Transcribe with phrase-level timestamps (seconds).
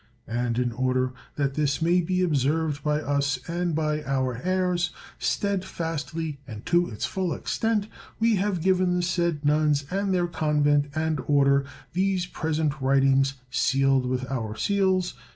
[0.27, 4.89] And in order that this may be observed by us, and by our heirs,
[5.19, 7.87] steadfastly and to its full extent,
[8.19, 14.07] we have given the said nuns and their convent and order these present writings, sealed
[14.07, 15.13] with our seals.